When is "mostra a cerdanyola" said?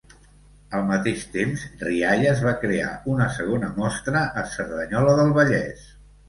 3.77-5.15